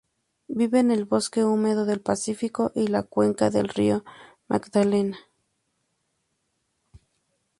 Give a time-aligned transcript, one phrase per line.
[0.47, 4.03] Vive en el bosque húmedo del Pacífico y la cuenca del río
[4.47, 5.19] Magdalena.